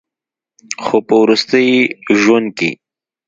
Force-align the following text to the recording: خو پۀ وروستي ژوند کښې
خو 0.83 0.97
پۀ 1.07 1.15
وروستي 1.23 1.65
ژوند 2.21 2.47
کښې 2.57 2.69